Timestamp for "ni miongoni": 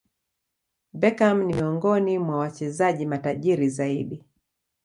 1.43-2.19